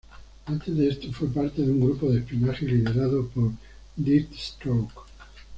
[0.47, 3.51] Antes de esto, fue parte de un grupo de espionaje liderado por
[3.95, 4.95] Deathstroke.